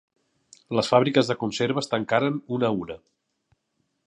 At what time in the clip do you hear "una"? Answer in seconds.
2.59-2.71, 2.87-2.99